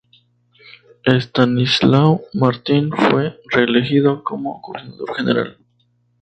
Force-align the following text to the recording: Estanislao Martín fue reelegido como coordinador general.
Estanislao 1.03 2.21
Martín 2.33 2.89
fue 2.89 3.39
reelegido 3.53 4.23
como 4.23 4.59
coordinador 4.59 5.15
general. 5.15 5.57